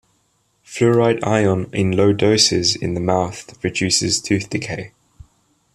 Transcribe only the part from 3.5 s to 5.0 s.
reduces tooth decay.